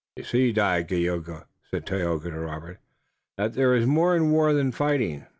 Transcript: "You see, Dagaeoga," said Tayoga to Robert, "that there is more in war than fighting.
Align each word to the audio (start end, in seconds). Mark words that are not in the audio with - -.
"You 0.15 0.23
see, 0.23 0.51
Dagaeoga," 0.51 1.45
said 1.69 1.85
Tayoga 1.85 2.31
to 2.31 2.39
Robert, 2.39 2.79
"that 3.37 3.53
there 3.53 3.75
is 3.75 3.85
more 3.85 4.15
in 4.15 4.31
war 4.31 4.51
than 4.51 4.71
fighting. 4.71 5.27